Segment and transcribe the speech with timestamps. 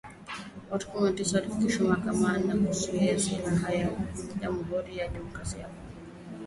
[0.71, 5.67] Watu kumi na sita wamefikishwa mahakamani kwa kuwauzia silaha wanamgambo huko Jamuhuri ya kidemokrasia ya
[5.67, 5.89] Kongo